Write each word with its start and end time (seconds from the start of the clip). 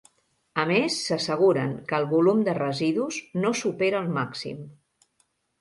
A 0.61 0.63
més, 0.69 0.95
s'asseguren 1.09 1.75
que 1.91 1.99
el 2.03 2.09
volum 2.15 2.41
de 2.49 2.57
residus 2.61 3.21
no 3.45 3.55
supera 3.63 4.01
el 4.07 4.11
màxim. 4.21 4.69